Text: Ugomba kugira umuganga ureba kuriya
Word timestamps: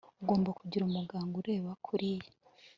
Ugomba 0.21 0.49
kugira 0.59 0.83
umuganga 0.85 1.35
ureba 1.41 1.71
kuriya 1.85 2.29